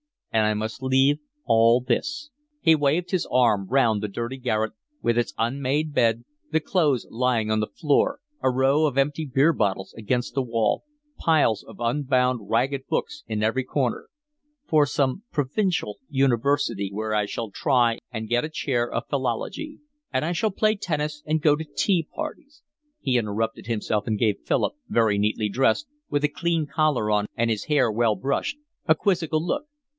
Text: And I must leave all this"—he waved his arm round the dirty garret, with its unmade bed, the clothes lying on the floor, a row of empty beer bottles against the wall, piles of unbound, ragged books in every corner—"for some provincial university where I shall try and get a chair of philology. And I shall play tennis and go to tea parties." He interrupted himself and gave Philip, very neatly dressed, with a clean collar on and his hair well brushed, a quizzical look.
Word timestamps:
And 0.31 0.45
I 0.45 0.55
must 0.55 0.81
leave 0.81 1.19
all 1.45 1.81
this"—he 1.81 2.73
waved 2.73 3.11
his 3.11 3.27
arm 3.29 3.67
round 3.69 4.01
the 4.01 4.07
dirty 4.07 4.37
garret, 4.37 4.71
with 5.03 5.17
its 5.17 5.33
unmade 5.37 5.93
bed, 5.93 6.23
the 6.51 6.61
clothes 6.61 7.05
lying 7.11 7.51
on 7.51 7.59
the 7.59 7.67
floor, 7.67 8.19
a 8.41 8.49
row 8.49 8.87
of 8.87 8.97
empty 8.97 9.25
beer 9.25 9.51
bottles 9.53 9.93
against 9.95 10.33
the 10.33 10.41
wall, 10.41 10.85
piles 11.19 11.61
of 11.63 11.75
unbound, 11.81 12.49
ragged 12.49 12.87
books 12.87 13.25
in 13.27 13.43
every 13.43 13.63
corner—"for 13.65 14.85
some 14.87 15.23
provincial 15.33 15.97
university 16.09 16.89
where 16.91 17.13
I 17.13 17.25
shall 17.27 17.51
try 17.51 17.99
and 18.09 18.29
get 18.29 18.45
a 18.45 18.49
chair 18.49 18.89
of 18.89 19.07
philology. 19.09 19.79
And 20.13 20.23
I 20.25 20.31
shall 20.31 20.49
play 20.51 20.75
tennis 20.77 21.21
and 21.27 21.41
go 21.41 21.55
to 21.57 21.65
tea 21.65 22.07
parties." 22.15 22.63
He 23.01 23.17
interrupted 23.17 23.67
himself 23.67 24.07
and 24.07 24.17
gave 24.17 24.39
Philip, 24.45 24.73
very 24.87 25.19
neatly 25.19 25.49
dressed, 25.49 25.87
with 26.09 26.23
a 26.23 26.29
clean 26.29 26.65
collar 26.65 27.11
on 27.11 27.27
and 27.35 27.51
his 27.51 27.65
hair 27.65 27.91
well 27.91 28.15
brushed, 28.15 28.57
a 28.87 28.95
quizzical 28.95 29.45
look. 29.45 29.65